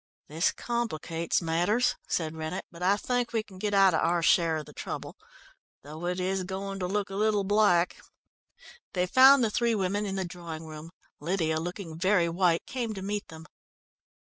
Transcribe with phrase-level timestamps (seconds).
[0.29, 4.57] "This complicates matters," said Rennett, "but I think we can get out of our share
[4.57, 5.15] of the trouble,
[5.83, 7.97] though it is going to look a little black."
[8.93, 10.89] They found the three women in the drawing room.
[11.19, 13.45] Lydia, looking very white, came to meet them.